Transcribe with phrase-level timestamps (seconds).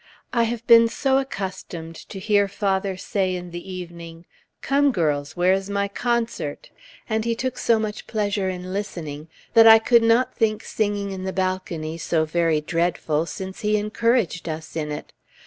[0.33, 4.25] I have been so accustomed to hear father say in the evening,
[4.63, 5.37] "Come, girls!
[5.37, 6.71] where is my concert?"
[7.07, 11.23] and he took so much pleasure in listening, that I could not think singing in
[11.23, 15.13] the balcony was so very dreadful, since he encouraged us in it.